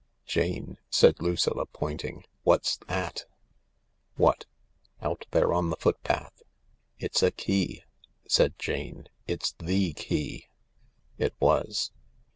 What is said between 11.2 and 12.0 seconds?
was.